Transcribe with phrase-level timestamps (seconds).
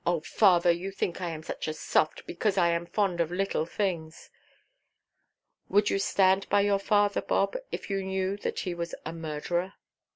[0.03, 3.67] Oh, father, you think I am such a soft, because I am fond of little
[3.67, 4.31] things."
[5.69, 9.73] "Would you stand by your father, Bob, if you knew that he was a murderer?"